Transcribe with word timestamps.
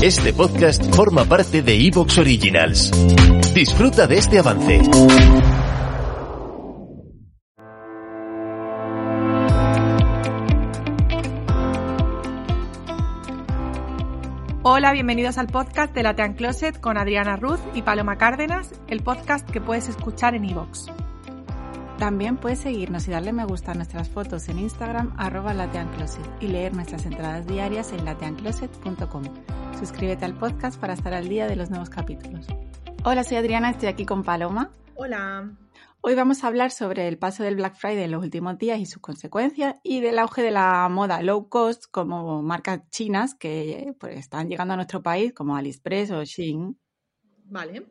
Este 0.00 0.32
podcast 0.32 0.94
forma 0.94 1.24
parte 1.24 1.60
de 1.60 1.74
Evox 1.74 2.18
Originals. 2.18 2.92
Disfruta 3.52 4.06
de 4.06 4.18
este 4.18 4.38
avance. 4.38 4.80
Hola, 14.62 14.92
bienvenidos 14.92 15.36
al 15.36 15.48
podcast 15.48 15.92
de 15.92 16.04
Latean 16.04 16.34
Closet 16.34 16.78
con 16.78 16.96
Adriana 16.96 17.34
Ruz 17.34 17.58
y 17.74 17.82
Paloma 17.82 18.18
Cárdenas, 18.18 18.70
el 18.86 19.02
podcast 19.02 19.50
que 19.50 19.60
puedes 19.60 19.88
escuchar 19.88 20.36
en 20.36 20.44
iVoox. 20.44 20.86
También 21.98 22.36
puedes 22.36 22.60
seguirnos 22.60 23.08
y 23.08 23.10
darle 23.10 23.32
me 23.32 23.44
gusta 23.44 23.72
a 23.72 23.74
nuestras 23.74 24.08
fotos 24.08 24.48
en 24.48 24.60
Instagram 24.60 25.12
arroba 25.18 25.54
lateancloset 25.54 26.24
y 26.40 26.46
leer 26.46 26.72
nuestras 26.72 27.04
entradas 27.04 27.48
diarias 27.48 27.92
en 27.92 28.04
lateancloset.com. 28.04 29.24
Suscríbete 29.78 30.24
al 30.24 30.36
podcast 30.36 30.80
para 30.80 30.94
estar 30.94 31.14
al 31.14 31.28
día 31.28 31.46
de 31.46 31.54
los 31.54 31.70
nuevos 31.70 31.88
capítulos. 31.88 32.48
Hola, 33.04 33.22
soy 33.22 33.36
Adriana, 33.36 33.70
estoy 33.70 33.88
aquí 33.88 34.04
con 34.04 34.24
Paloma. 34.24 34.72
Hola. 34.96 35.56
Hoy 36.00 36.16
vamos 36.16 36.42
a 36.42 36.48
hablar 36.48 36.72
sobre 36.72 37.06
el 37.06 37.16
paso 37.16 37.44
del 37.44 37.54
Black 37.54 37.76
Friday 37.76 38.02
en 38.02 38.10
los 38.10 38.24
últimos 38.24 38.58
días 38.58 38.80
y 38.80 38.86
sus 38.86 39.00
consecuencias 39.00 39.76
y 39.84 40.00
del 40.00 40.18
auge 40.18 40.42
de 40.42 40.50
la 40.50 40.88
moda 40.88 41.22
low 41.22 41.48
cost 41.48 41.84
como 41.92 42.42
marcas 42.42 42.90
chinas 42.90 43.36
que 43.36 43.94
pues, 44.00 44.18
están 44.18 44.48
llegando 44.48 44.74
a 44.74 44.76
nuestro 44.76 45.00
país 45.00 45.32
como 45.32 45.54
AliExpress 45.54 46.10
o 46.10 46.24
Shein. 46.24 46.76
Vale. 47.44 47.86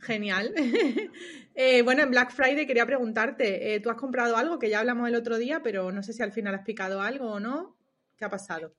Genial. 0.00 0.54
Eh, 1.58 1.80
bueno, 1.80 2.02
en 2.02 2.10
Black 2.10 2.32
Friday 2.32 2.66
quería 2.66 2.84
preguntarte, 2.84 3.74
eh, 3.74 3.80
¿tú 3.80 3.88
has 3.88 3.96
comprado 3.96 4.36
algo 4.36 4.58
que 4.58 4.68
ya 4.68 4.80
hablamos 4.80 5.08
el 5.08 5.14
otro 5.14 5.38
día, 5.38 5.62
pero 5.62 5.90
no 5.90 6.02
sé 6.02 6.12
si 6.12 6.22
al 6.22 6.30
final 6.30 6.54
has 6.54 6.66
picado 6.66 7.00
algo 7.00 7.30
o 7.30 7.40
no? 7.40 7.78
¿Qué 8.14 8.26
ha 8.26 8.28
pasado? 8.28 8.74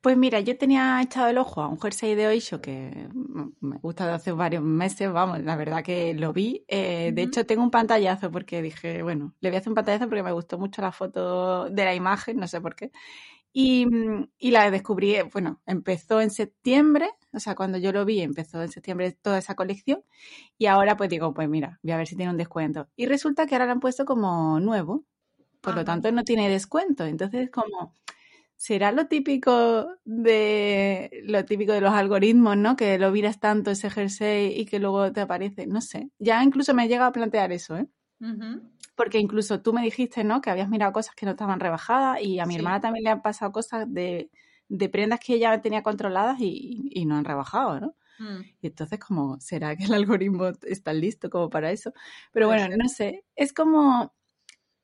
Pues 0.00 0.16
mira, 0.16 0.38
yo 0.40 0.56
tenía 0.56 1.00
echado 1.02 1.28
el 1.28 1.38
ojo 1.38 1.62
a 1.62 1.68
un 1.68 1.80
jersey 1.80 2.14
de 2.14 2.28
Oisho 2.28 2.60
que 2.60 3.08
me 3.60 3.76
gusta 3.78 4.06
de 4.06 4.12
hace 4.12 4.30
varios 4.30 4.62
meses, 4.62 5.10
vamos, 5.12 5.40
la 5.40 5.56
verdad 5.56 5.82
que 5.82 6.14
lo 6.14 6.32
vi. 6.32 6.64
Eh, 6.68 7.10
de 7.12 7.22
hecho, 7.22 7.44
tengo 7.44 7.62
un 7.62 7.72
pantallazo 7.72 8.30
porque 8.30 8.62
dije, 8.62 9.02
bueno, 9.02 9.34
le 9.40 9.50
voy 9.50 9.56
a 9.56 9.58
hacer 9.58 9.70
un 9.70 9.74
pantallazo 9.74 10.06
porque 10.08 10.22
me 10.22 10.30
gustó 10.32 10.58
mucho 10.58 10.80
la 10.80 10.92
foto 10.92 11.68
de 11.70 11.84
la 11.84 11.94
imagen, 11.94 12.36
no 12.36 12.46
sé 12.46 12.60
por 12.60 12.76
qué. 12.76 12.92
Y, 13.52 13.86
y, 14.38 14.50
la 14.52 14.70
descubrí, 14.70 15.16
bueno, 15.32 15.62
empezó 15.66 16.20
en 16.20 16.30
septiembre, 16.30 17.10
o 17.32 17.40
sea, 17.40 17.54
cuando 17.54 17.78
yo 17.78 17.92
lo 17.92 18.04
vi, 18.04 18.20
empezó 18.20 18.62
en 18.62 18.70
septiembre 18.70 19.12
toda 19.12 19.38
esa 19.38 19.54
colección. 19.56 20.04
Y 20.58 20.66
ahora 20.66 20.96
pues 20.96 21.10
digo, 21.10 21.34
pues 21.34 21.48
mira, 21.48 21.80
voy 21.82 21.92
a 21.92 21.96
ver 21.98 22.06
si 22.06 22.16
tiene 22.16 22.30
un 22.32 22.38
descuento. 22.38 22.88
Y 22.96 23.06
resulta 23.06 23.46
que 23.46 23.54
ahora 23.56 23.66
lo 23.66 23.72
han 23.72 23.80
puesto 23.80 24.04
como 24.04 24.60
nuevo, 24.60 25.04
por 25.62 25.74
lo 25.74 25.84
tanto 25.84 26.12
no 26.12 26.24
tiene 26.24 26.48
descuento. 26.50 27.06
Entonces, 27.06 27.50
como, 27.50 27.94
¿será 28.56 28.92
lo 28.92 29.06
típico 29.06 29.88
de 30.04 31.22
lo 31.24 31.44
típico 31.44 31.72
de 31.72 31.80
los 31.80 31.92
algoritmos, 31.92 32.56
¿no? 32.56 32.76
Que 32.76 32.98
lo 32.98 33.10
miras 33.10 33.40
tanto 33.40 33.70
ese 33.70 33.90
jersey 33.90 34.58
y 34.58 34.66
que 34.66 34.78
luego 34.78 35.12
te 35.12 35.20
aparece, 35.20 35.66
no 35.66 35.80
sé. 35.80 36.10
Ya 36.18 36.42
incluso 36.42 36.74
me 36.74 36.88
llega 36.88 37.06
a 37.06 37.12
plantear 37.12 37.52
eso, 37.52 37.76
¿eh? 37.76 37.86
Porque 38.94 39.18
incluso 39.18 39.60
tú 39.60 39.72
me 39.72 39.82
dijiste, 39.82 40.24
¿no? 40.24 40.40
Que 40.40 40.50
habías 40.50 40.68
mirado 40.68 40.92
cosas 40.92 41.14
que 41.14 41.26
no 41.26 41.32
estaban 41.32 41.60
rebajadas 41.60 42.22
y 42.22 42.40
a 42.40 42.46
mi 42.46 42.56
hermana 42.56 42.80
también 42.80 43.04
le 43.04 43.10
han 43.10 43.22
pasado 43.22 43.52
cosas 43.52 43.92
de, 43.92 44.30
de 44.68 44.88
prendas 44.88 45.20
que 45.20 45.34
ella 45.34 45.60
tenía 45.60 45.82
controladas 45.82 46.40
y, 46.40 46.88
y 46.90 47.04
no 47.04 47.16
han 47.16 47.24
rebajado, 47.24 47.78
¿no? 47.80 47.96
Mm. 48.18 48.40
Y 48.62 48.66
entonces, 48.68 48.98
como, 48.98 49.38
¿será 49.40 49.76
que 49.76 49.84
el 49.84 49.94
algoritmo 49.94 50.46
está 50.62 50.92
listo 50.92 51.30
como 51.30 51.50
para 51.50 51.70
eso? 51.70 51.92
Pero 52.32 52.48
bueno, 52.48 52.74
no 52.76 52.88
sé, 52.88 53.24
es 53.34 53.52
como, 53.52 54.14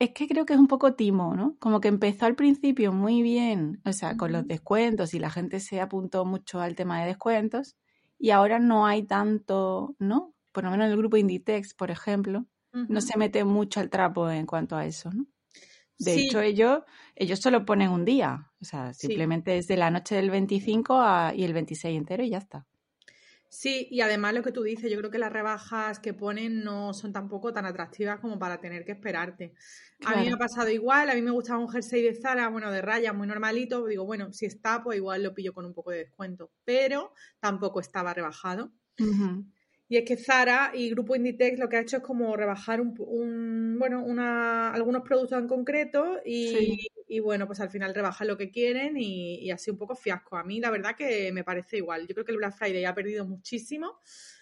es 0.03 0.11
que 0.11 0.27
creo 0.27 0.45
que 0.45 0.53
es 0.53 0.59
un 0.59 0.67
poco 0.67 0.93
timo, 0.95 1.35
¿no? 1.35 1.57
Como 1.59 1.79
que 1.81 1.87
empezó 1.87 2.25
al 2.25 2.35
principio 2.35 2.91
muy 2.93 3.21
bien, 3.21 3.81
o 3.85 3.93
sea, 3.93 4.17
con 4.17 4.31
los 4.31 4.47
descuentos 4.47 5.13
y 5.13 5.19
la 5.19 5.29
gente 5.29 5.59
se 5.59 5.81
apuntó 5.81 6.25
mucho 6.25 6.59
al 6.61 6.75
tema 6.75 7.01
de 7.01 7.07
descuentos 7.07 7.75
y 8.19 8.31
ahora 8.31 8.59
no 8.59 8.85
hay 8.85 9.03
tanto, 9.03 9.95
¿no? 9.99 10.33
Por 10.51 10.63
lo 10.65 10.71
menos 10.71 10.85
en 10.85 10.91
el 10.91 10.97
grupo 10.97 11.17
Inditex, 11.17 11.73
por 11.73 11.91
ejemplo, 11.91 12.45
no 12.87 13.01
se 13.01 13.17
mete 13.17 13.43
mucho 13.45 13.79
al 13.79 13.89
trapo 13.89 14.29
en 14.29 14.45
cuanto 14.45 14.75
a 14.75 14.85
eso, 14.85 15.09
¿no? 15.11 15.25
De 15.99 16.13
Sí. 16.13 16.25
hecho, 16.27 16.41
ellos, 16.41 16.83
ellos 17.15 17.39
solo 17.39 17.65
ponen 17.65 17.91
un 17.91 18.05
día, 18.05 18.51
o 18.61 18.65
sea, 18.65 18.93
Sí. 18.93 19.07
simplemente 19.07 19.57
es 19.57 19.67
de 19.67 19.77
la 19.77 19.91
noche 19.91 20.15
del 20.15 20.31
25 20.31 20.95
a- 21.01 21.33
y 21.35 21.43
el 21.45 21.53
26 21.53 21.97
entero 21.97 22.23
y 22.23 22.29
ya 22.31 22.39
está. 22.39 22.65
Sí, 23.55 23.87
y 23.91 24.01
además 24.01 24.33
lo 24.33 24.41
que 24.41 24.51
tú 24.51 24.63
dices, 24.63 24.91
yo 24.91 24.97
creo 24.97 25.11
que 25.11 25.19
las 25.19 25.31
rebajas 25.31 25.99
que 25.99 26.15
ponen 26.15 26.63
no 26.63 26.91
son 26.91 27.13
tampoco 27.13 27.53
tan 27.53 27.67
atractivas 27.67 28.19
como 28.19 28.39
para 28.39 28.59
tener 28.59 28.83
que 28.83 28.93
esperarte. 28.93 29.53
A 30.03 30.15
mí 30.15 30.25
me 30.25 30.33
ha 30.33 30.37
pasado 30.37 30.71
igual, 30.71 31.11
a 31.11 31.13
mí 31.13 31.21
me 31.21 31.29
gustaba 31.29 31.59
un 31.59 31.69
jersey 31.69 32.01
de 32.01 32.15
Zara, 32.15 32.49
bueno, 32.49 32.71
de 32.71 32.81
raya, 32.81 33.13
muy 33.13 33.27
normalito, 33.27 33.85
digo, 33.85 34.05
bueno, 34.05 34.33
si 34.33 34.47
está, 34.47 34.83
pues 34.83 34.97
igual 34.97 35.21
lo 35.21 35.35
pillo 35.35 35.53
con 35.53 35.65
un 35.65 35.73
poco 35.75 35.91
de 35.91 35.99
descuento, 35.99 36.51
pero 36.65 37.13
tampoco 37.39 37.79
estaba 37.79 38.11
rebajado. 38.11 38.73
Y 39.93 39.97
es 39.97 40.05
que 40.05 40.17
Zara 40.17 40.71
y 40.73 40.89
Grupo 40.89 41.15
Inditex 41.15 41.59
lo 41.59 41.69
que 41.69 41.77
ha 41.77 41.81
hecho 41.81 41.97
es 41.97 42.03
como 42.03 42.35
rebajar 42.35 42.81
un, 42.81 42.95
un- 42.97 43.77
bueno, 43.77 44.03
una, 44.03 44.73
algunos 44.73 45.03
productos 45.03 45.37
en 45.37 45.47
concreto 45.47 46.19
y, 46.25 46.57
Sí. 46.59 46.87
y, 47.07 47.19
bueno, 47.19 47.45
pues 47.45 47.59
al 47.59 47.69
final 47.69 47.93
rebajan 47.93 48.27
lo 48.27 48.35
que 48.35 48.49
quieren 48.49 48.97
y, 48.97 49.35
y 49.35 49.51
así 49.51 49.69
un 49.69 49.77
poco 49.77 49.93
fiasco. 49.95 50.35
A 50.35 50.43
mí 50.43 50.59
la 50.59 50.71
verdad 50.71 50.95
que 50.97 51.31
me 51.31 51.43
parece 51.43 51.77
igual. 51.77 52.07
Yo 52.07 52.15
creo 52.15 52.25
que 52.25 52.31
el 52.31 52.39
Black 52.39 52.55
Friday 52.57 52.85
ha 52.85 52.95
perdido 52.95 53.23
muchísimo. 53.27 53.99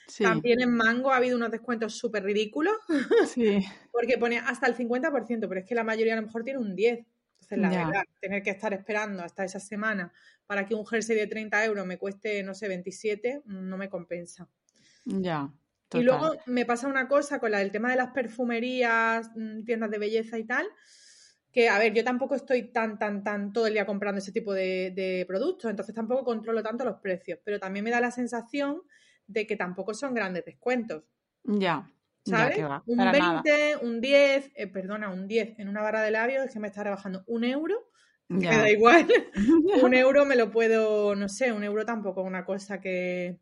Sí, 0.08 0.26
También 0.30 0.62
en 0.62 0.74
Mango 0.74 1.12
ha 1.12 1.18
habido 1.18 1.36
unos 1.38 1.52
descuentos 1.52 1.96
súper 1.96 2.24
ridículos 2.24 2.76
sí, 3.26 3.62
porque 3.92 4.18
pone 4.18 4.38
hasta 4.40 4.68
el 4.68 4.76
50%, 4.76 5.48
pero 5.50 5.62
es 5.62 5.66
que 5.68 5.76
la 5.76 5.84
mayoría 5.84 6.14
a 6.14 6.18
lo 6.18 6.24
mejor 6.28 6.44
tiene 6.44 6.60
un 6.60 6.76
10%. 6.76 7.12
Entonces, 7.42 7.60
la 7.60 7.74
Ya. 7.74 7.74
verdad, 7.74 8.04
tener 8.22 8.44
que 8.44 8.52
estar 8.52 8.72
esperando 8.74 9.24
hasta 9.24 9.44
esa 9.44 9.60
semana 9.60 10.14
para 10.46 10.66
que 10.68 10.76
un 10.76 10.86
jersey 10.86 11.18
de 11.18 11.28
30 11.28 11.66
euros 11.66 11.86
me 11.88 11.98
cueste, 11.98 12.44
no 12.44 12.54
sé, 12.54 12.68
27, 12.68 13.42
no 13.46 13.78
me 13.78 13.90
compensa. 13.90 14.48
Ya. 15.06 15.52
Y 15.94 16.04
luego 16.04 16.32
me 16.46 16.66
pasa 16.66 16.88
una 16.88 17.08
cosa 17.10 17.40
con 17.40 17.52
la 17.52 17.60
del 17.60 17.72
tema 17.72 17.90
de 17.90 17.98
las 17.98 18.12
perfumerías, 18.12 19.30
mm, 19.36 19.64
tiendas 19.66 19.92
de 19.92 19.98
belleza 19.98 20.38
y 20.38 20.46
tal, 20.46 20.66
que 21.52 21.68
a 21.68 21.78
ver, 21.80 21.94
yo 21.94 22.04
tampoco 22.04 22.36
estoy 22.36 22.72
tan, 22.72 22.98
tan, 22.98 23.24
tan 23.24 23.52
todo 23.52 23.68
el 23.68 23.74
día 23.74 23.86
comprando 23.86 24.20
ese 24.20 24.32
tipo 24.32 24.54
de, 24.54 24.92
de 24.96 25.26
productos, 25.28 25.70
entonces 25.70 25.94
tampoco 25.94 26.24
controlo 26.24 26.64
tanto 26.64 26.86
los 26.86 27.00
precios, 27.02 27.40
pero 27.44 27.60
también 27.60 27.84
me 27.84 27.92
da 27.92 28.00
la 28.00 28.12
sensación 28.12 28.82
de 29.28 29.46
que 29.46 29.58
tampoco 29.58 29.94
son 29.94 30.14
grandes 30.14 30.46
descuentos, 30.46 31.04
Ya, 31.44 31.90
¿sabes? 32.24 32.58
un 32.86 32.98
para 32.98 33.12
nada. 33.14 33.42
20, 33.44 33.86
un 33.86 34.00
10, 34.00 34.52
eh, 34.56 34.68
perdona, 34.68 35.10
un 35.10 35.28
10 35.28 35.60
en 35.60 35.68
una 35.68 35.82
barra 35.82 36.02
de 36.04 36.12
labios 36.12 36.46
es 36.46 36.54
que 36.54 36.60
me 36.60 36.68
está 36.68 36.84
rebajando 36.84 37.24
un 37.28 37.44
euro, 37.44 37.92
me 38.30 38.56
da 38.56 38.70
igual, 38.70 39.08
un 39.92 39.94
euro 39.94 40.26
me 40.26 40.38
lo 40.38 40.52
puedo, 40.52 41.16
no 41.16 41.28
sé, 41.28 41.52
un 41.52 41.64
euro 41.66 41.86
tampoco 41.86 42.22
es 42.22 42.28
una 42.28 42.46
cosa 42.46 42.80
que 42.80 43.40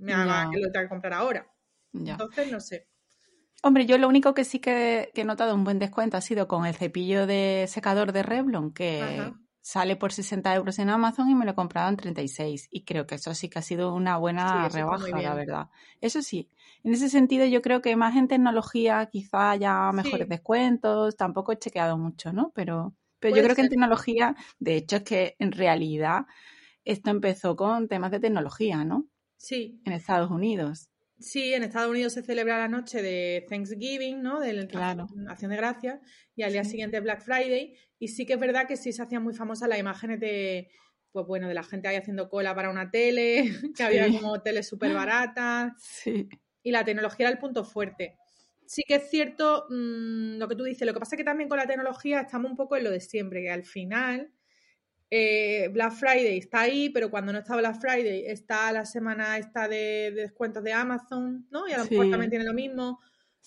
me 0.00 0.12
haga 0.14 0.48
que 0.50 0.58
lo 0.60 0.70
tenga 0.72 0.84
que 0.86 0.88
comprar 0.90 1.14
ahora. 1.14 1.46
Ya. 1.94 2.20
Entonces, 2.20 2.48
no 2.48 2.60
sé. 2.60 2.88
Hombre, 3.62 3.84
yo 3.86 3.98
lo 3.98 4.08
único 4.08 4.32
que 4.34 4.44
sí 4.44 4.58
que, 4.58 5.10
que 5.14 5.20
he 5.22 5.24
notado 5.24 5.54
un 5.54 5.64
buen 5.64 5.78
descuento 5.78 6.16
ha 6.16 6.20
sido 6.22 6.48
con 6.48 6.64
el 6.64 6.74
cepillo 6.74 7.26
de 7.26 7.66
secador 7.68 8.12
de 8.12 8.22
Revlon, 8.22 8.72
que 8.72 9.34
Ajá. 9.34 9.40
sale 9.60 9.96
por 9.96 10.12
60 10.14 10.54
euros 10.54 10.78
en 10.78 10.88
Amazon 10.88 11.28
y 11.28 11.34
me 11.34 11.44
lo 11.44 11.50
he 11.52 11.54
comprado 11.54 11.90
en 11.90 11.96
36. 11.98 12.68
Y 12.70 12.84
creo 12.86 13.06
que 13.06 13.16
eso 13.16 13.34
sí 13.34 13.50
que 13.50 13.58
ha 13.58 13.62
sido 13.62 13.94
una 13.94 14.16
buena 14.16 14.68
rebaja, 14.70 15.20
la 15.20 15.34
verdad. 15.34 15.68
Eso 16.00 16.22
sí, 16.22 16.48
en 16.82 16.94
ese 16.94 17.10
sentido 17.10 17.44
yo 17.46 17.60
creo 17.60 17.82
que 17.82 17.94
más 17.96 18.16
en 18.16 18.28
tecnología 18.28 19.06
quizá 19.12 19.50
haya 19.50 19.92
mejores 19.92 20.26
Sí. 20.26 20.30
descuentos, 20.30 21.16
tampoco 21.16 21.52
he 21.52 21.58
chequeado 21.58 21.98
mucho, 21.98 22.32
¿no? 22.32 22.52
Pero, 22.54 22.96
pero 23.18 23.34
yo 23.34 23.42
creo 23.42 23.54
que 23.56 23.60
en 23.62 23.68
tecnología, 23.68 24.36
de 24.58 24.76
hecho 24.76 24.96
es 24.96 25.02
que 25.04 25.36
en 25.38 25.52
realidad 25.52 26.24
esto 26.84 27.10
empezó 27.10 27.56
con 27.56 27.88
temas 27.88 28.12
de 28.12 28.20
tecnología, 28.20 28.84
¿no? 28.84 29.09
Sí, 29.42 29.80
En 29.86 29.94
Estados 29.94 30.30
Unidos. 30.30 30.90
sí, 31.18 31.54
en 31.54 31.62
Estados 31.62 31.90
Unidos 31.90 32.12
se 32.12 32.22
celebra 32.22 32.58
la 32.58 32.68
noche 32.68 33.00
de 33.00 33.46
Thanksgiving, 33.48 34.20
¿no? 34.22 34.38
De 34.38 34.52
la 34.52 34.66
Claro. 34.66 35.06
Acción 35.28 35.50
de 35.50 35.56
Gracias, 35.56 35.98
y 36.36 36.42
al 36.42 36.52
día 36.52 36.62
Sí. 36.62 36.72
siguiente 36.72 36.98
es 36.98 37.02
Black 37.02 37.22
Friday. 37.22 37.74
Y 37.98 38.08
sí 38.08 38.26
que 38.26 38.34
es 38.34 38.38
verdad 38.40 38.66
que 38.68 38.76
sí 38.76 38.92
se 38.92 39.02
hacían 39.02 39.22
muy 39.22 39.32
famosas 39.34 39.66
las 39.70 39.78
imágenes 39.78 40.20
de, 40.20 40.68
pues 41.10 41.26
bueno, 41.26 41.48
de 41.48 41.54
la 41.54 41.62
gente 41.62 41.88
ahí 41.88 41.96
haciendo 41.96 42.28
cola 42.28 42.54
para 42.54 42.68
una 42.70 42.90
tele, 42.90 43.44
que 43.76 43.82
había 43.82 44.08
como 44.08 44.42
teles 44.42 44.68
súper 44.68 44.92
baratas, 44.92 45.72
Sí. 45.78 46.28
y 46.62 46.70
la 46.70 46.84
tecnología 46.84 47.26
era 47.28 47.32
el 47.32 47.38
punto 47.40 47.64
fuerte. 47.64 48.16
Sí 48.66 48.82
que 48.86 48.96
es 48.96 49.08
cierto 49.10 49.64
mm, 49.70 50.36
lo 50.38 50.48
que 50.48 50.54
tú 50.54 50.64
dices, 50.64 50.86
lo 50.86 50.92
que 50.92 51.00
pasa 51.00 51.16
es 51.16 51.18
que 51.18 51.24
también 51.24 51.48
con 51.48 51.56
la 51.58 51.66
tecnología 51.66 52.20
estamos 52.20 52.50
un 52.50 52.56
poco 52.58 52.76
en 52.76 52.84
lo 52.84 52.90
de 52.90 53.00
siempre, 53.00 53.40
que 53.42 53.50
al 53.50 53.64
final 53.64 54.32
eh, 55.10 55.68
Black 55.72 55.92
Friday 55.92 56.38
está 56.38 56.60
ahí, 56.60 56.88
pero 56.90 57.10
cuando 57.10 57.32
no 57.32 57.40
está 57.40 57.56
Black 57.56 57.80
Friday 57.80 58.24
está 58.26 58.70
la 58.70 58.86
semana 58.86 59.38
esta 59.38 59.66
de, 59.66 60.12
descuentos 60.14 60.62
de 60.62 60.72
Amazon, 60.72 61.48
¿no? 61.50 61.68
Y 61.68 61.72
a 61.72 61.78
lo 61.78 61.84
mejor 61.84 62.10
también 62.10 62.30
tiene 62.30 62.44
lo 62.44 62.54
mismo. 62.54 63.00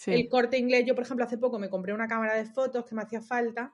El 0.06 0.28
corte 0.28 0.58
inglés, 0.58 0.86
yo 0.86 0.96
por 0.96 1.06
ejemplo 1.06 1.26
hace 1.26 1.38
poco 1.38 1.60
me 1.60 1.70
compré 1.70 1.94
una 1.94 2.08
cámara 2.08 2.34
de 2.34 2.46
fotos 2.46 2.84
que 2.86 2.96
me 2.96 3.04
hacía 3.04 3.22
falta 3.22 3.72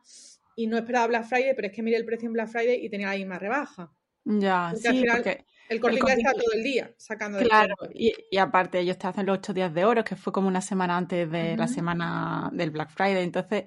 y 0.55 0.67
no 0.67 0.77
esperaba 0.77 1.07
Black 1.07 1.25
Friday, 1.25 1.53
pero 1.55 1.67
es 1.67 1.73
que 1.73 1.81
miré 1.81 1.97
el 1.97 2.05
precio 2.05 2.27
en 2.27 2.33
Black 2.33 2.49
Friday 2.49 2.85
y 2.85 2.89
tenía 2.89 3.07
la 3.07 3.15
misma 3.15 3.39
rebaja. 3.39 3.91
Ya, 4.25 4.73
sí, 4.75 5.05
porque 5.09 5.45
el 5.69 5.79
corte 5.79 5.97
inglés 5.97 6.17
está 6.17 6.33
todo 6.33 6.51
el 6.53 6.63
día 6.63 6.93
sacando 6.97 7.39
Claro, 7.39 7.75
y, 7.93 8.13
y, 8.29 8.37
aparte 8.37 8.79
ellos 8.79 8.97
te 8.97 9.07
hacen 9.07 9.25
los 9.25 9.37
ocho 9.37 9.53
días 9.53 9.73
de 9.73 9.85
oro, 9.85 10.03
que 10.03 10.15
fue 10.15 10.33
como 10.33 10.47
una 10.47 10.61
semana 10.61 10.97
antes 10.97 11.31
de 11.31 11.55
la 11.55 11.67
semana 11.67 12.49
del 12.53 12.69
Black 12.69 12.89
Friday, 12.89 13.23
entonces 13.23 13.65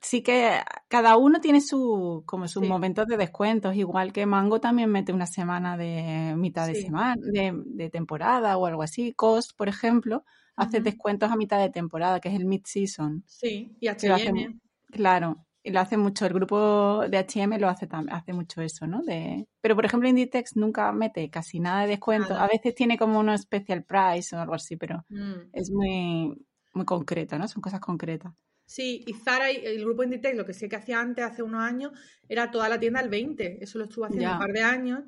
sí 0.00 0.22
que 0.22 0.60
cada 0.88 1.16
uno 1.16 1.40
tiene 1.40 1.60
su, 1.60 2.22
como 2.26 2.48
sus 2.48 2.66
momentos 2.66 3.06
de 3.06 3.16
descuentos, 3.16 3.76
igual 3.76 4.12
que 4.12 4.26
Mango 4.26 4.60
también 4.60 4.90
mete 4.90 5.12
una 5.12 5.26
semana 5.26 5.76
de 5.76 6.34
mitad 6.36 6.66
de 6.66 6.74
semana, 6.74 7.16
de, 7.20 7.90
temporada 7.90 8.56
o 8.56 8.66
algo 8.66 8.82
así. 8.82 9.12
Cost, 9.12 9.56
por 9.56 9.68
ejemplo, 9.68 10.24
hace 10.56 10.80
descuentos 10.80 11.30
a 11.30 11.36
mitad 11.36 11.60
de 11.60 11.70
temporada, 11.70 12.20
que 12.20 12.28
es 12.28 12.34
el 12.34 12.46
mid-season. 12.46 13.22
Sí, 13.26 13.76
y 13.80 13.88
H&M. 13.88 14.58
Claro, 14.90 15.46
y 15.62 15.70
lo 15.70 15.80
hace 15.80 15.96
mucho, 15.96 16.26
el 16.26 16.32
grupo 16.32 17.06
de 17.08 17.18
H&M 17.18 17.58
lo 17.58 17.68
hace 17.68 17.86
hace 18.10 18.32
mucho 18.32 18.62
eso, 18.62 18.86
¿no? 18.86 19.02
De, 19.02 19.46
pero 19.60 19.76
por 19.76 19.84
ejemplo 19.84 20.08
Inditex 20.08 20.56
nunca 20.56 20.90
mete 20.92 21.28
casi 21.28 21.60
nada 21.60 21.82
de 21.82 21.88
descuento, 21.88 22.34
a 22.34 22.46
veces 22.46 22.74
tiene 22.74 22.96
como 22.96 23.20
uno 23.20 23.36
special 23.36 23.84
price 23.84 24.34
o 24.34 24.40
algo 24.40 24.54
así, 24.54 24.76
pero 24.76 25.04
mm. 25.10 25.50
es 25.52 25.70
muy, 25.70 26.34
muy 26.72 26.84
concreto, 26.86 27.38
¿no? 27.38 27.46
Son 27.46 27.60
cosas 27.60 27.80
concretas. 27.80 28.32
Sí, 28.70 29.02
y 29.04 29.14
Zara, 29.14 29.50
y 29.50 29.56
el 29.66 29.80
grupo 29.80 30.04
Inditex, 30.04 30.36
lo 30.36 30.46
que 30.46 30.54
sé 30.54 30.68
que 30.68 30.76
hacía 30.76 31.00
antes, 31.00 31.24
hace 31.24 31.42
unos 31.42 31.60
años, 31.60 31.90
era 32.28 32.52
toda 32.52 32.68
la 32.68 32.78
tienda 32.78 33.00
al 33.00 33.08
20. 33.08 33.58
Eso 33.60 33.78
lo 33.78 33.86
estuvo 33.86 34.04
haciendo 34.04 34.30
un 34.30 34.38
par 34.38 34.52
de 34.52 34.62
años. 34.62 35.00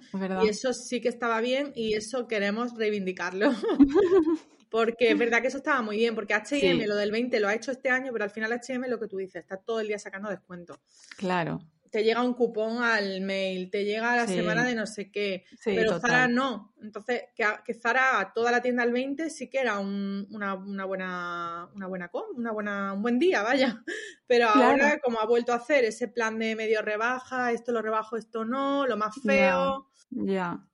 Y 0.43 0.49
eso 0.49 0.73
sí 0.73 1.01
que 1.01 1.09
estaba 1.09 1.41
bien 1.41 1.71
y 1.77 1.95
eso 1.95 2.27
queremos 2.27 2.77
reivindicarlo. 2.77 3.53
porque 4.69 5.13
es 5.13 5.17
verdad 5.17 5.43
que 5.43 5.47
eso 5.47 5.59
estaba 5.59 5.81
muy 5.81 5.97
bien, 5.97 6.17
porque 6.17 6.35
HM 6.35 6.89
lo 6.89 6.97
del 6.97 7.13
20 7.13 7.39
lo 7.39 7.47
ha 7.47 7.55
hecho 7.55 7.71
este 7.71 7.89
año, 7.89 8.11
pero 8.13 8.25
al 8.25 8.31
final 8.31 8.53
HM 8.53 8.89
lo 8.89 8.99
que 8.99 9.07
tú 9.07 9.19
dices, 9.19 9.43
está 9.43 9.57
todo 9.59 9.79
el 9.79 9.87
día 9.87 9.99
sacando 10.01 10.29
descuento. 10.29 10.81
Claro 11.17 11.61
te 11.93 12.03
llega 12.03 12.23
un 12.23 12.33
cupón 12.33 12.83
al 12.83 13.21
mail, 13.21 13.71
te 13.71 13.85
llega 13.85 14.15
a 14.15 14.17
la 14.17 14.27
semana 14.27 14.65
de 14.65 14.75
no 14.75 14.87
sé 14.87 15.11
qué, 15.11 15.45
pero 15.63 16.01
Zara 16.01 16.27
no. 16.27 16.73
Entonces, 16.81 17.25
que, 17.37 17.75
Zara 17.75 18.19
a 18.19 18.33
toda 18.33 18.51
la 18.51 18.63
tienda 18.63 18.83
al 18.83 18.93
20 18.93 19.29
sí 19.29 19.51
que 19.51 19.59
era 19.59 19.79
una, 19.79 20.55
buena 20.55 21.69
una 21.75 21.87
buena 21.87 22.11
una 22.35 22.51
buena 22.51 22.93
un 22.95 23.03
buen 23.03 23.19
día, 23.19 23.43
vaya. 23.43 23.85
Pero 24.27 24.49
ahora 24.49 25.01
como 25.01 25.21
ha 25.21 25.27
vuelto 25.27 25.53
a 25.53 25.57
hacer 25.57 25.85
ese 25.85 26.09
plan 26.09 26.39
de 26.39 26.57
medio 26.57 26.81
rebaja, 26.81 27.53
esto 27.53 27.73
lo 27.73 27.83
rebajo, 27.83 28.17
esto 28.17 28.47
no, 28.47 28.87
lo 28.87 28.97
más 28.97 29.15
feo. 29.23 29.91
Ya. 30.09 30.67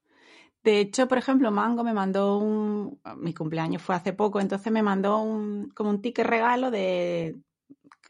De 0.63 0.79
hecho, 0.79 1.09
por 1.09 1.19
ejemplo, 1.19 1.51
Mango 1.51 1.83
me 1.83 1.95
mandó 1.95 2.39
un 2.39 3.01
mi 3.17 3.35
cumpleaños 3.35 3.83
fue 3.83 3.97
hace 3.97 4.13
poco, 4.13 4.39
entonces 4.39 4.73
me 4.73 4.85
mandó 4.85 5.19
un 5.19 5.71
como 5.71 5.91
un 5.91 6.01
ticket 6.01 6.27
regalo 6.27 6.71
de 6.71 7.41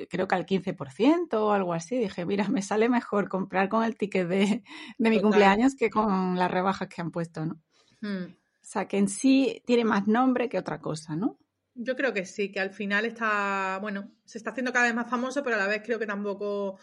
creo 0.06 0.28
que 0.28 0.34
al 0.34 0.46
15% 0.46 1.34
o 1.34 1.52
algo 1.52 1.74
así. 1.74 1.98
Dije, 1.98 2.24
mira, 2.24 2.48
me 2.48 2.62
sale 2.62 2.88
mejor 2.88 3.28
comprar 3.28 3.68
con 3.68 3.84
el 3.84 3.96
ticket 3.96 4.28
de, 4.28 4.62
mi 4.98 5.20
cumpleaños 5.20 5.74
que 5.74 5.90
con 5.90 6.36
las 6.36 6.50
rebajas 6.50 6.88
que 6.88 7.00
han 7.00 7.10
puesto, 7.10 7.44
¿no? 7.46 7.60
Hmm. 8.00 8.24
O 8.24 8.70
sea, 8.70 8.86
que 8.86 8.98
en 8.98 9.08
sí 9.08 9.62
tiene 9.66 9.84
más 9.84 10.06
nombre 10.06 10.48
que 10.48 10.58
otra 10.58 10.80
cosa, 10.80 11.16
¿no? 11.16 11.38
Yo 11.74 11.96
creo 11.96 12.12
que 12.12 12.24
sí, 12.26 12.50
que 12.50 12.60
al 12.60 12.70
final 12.70 13.04
está, 13.04 13.78
bueno, 13.80 14.10
se 14.24 14.38
está 14.38 14.50
haciendo 14.50 14.72
cada 14.72 14.86
vez 14.86 14.94
más 14.94 15.08
famoso, 15.08 15.42
pero 15.42 15.56
a 15.56 15.58
la 15.60 15.68
vez 15.68 15.82
creo 15.84 15.98
que 15.98 16.06
tampoco, 16.06 16.78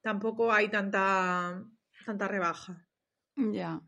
tampoco 0.00 0.52
hay 0.52 0.68
tanta, 0.68 1.64
tanta 2.04 2.28
rebaja. 2.28 2.86
Ya. 3.36 3.80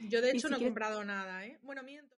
Yo 0.00 0.22
de 0.22 0.30
hecho 0.30 0.48
no 0.48 0.56
he 0.56 0.64
comprado 0.64 1.04
nada, 1.04 1.44
¿eh? 1.44 1.58
Bueno, 1.62 1.82
miento. 1.82 2.17